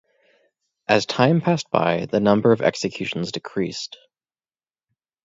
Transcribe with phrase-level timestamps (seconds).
[0.87, 3.99] As time passed by, the number of executions decreased.